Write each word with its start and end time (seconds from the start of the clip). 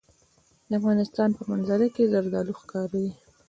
د 0.69 0.71
افغانستان 0.79 1.29
په 1.37 1.41
منظره 1.51 1.87
کې 1.95 2.09
زردالو 2.13 2.53
ښکاره 2.61 2.87
ده. 3.03 3.11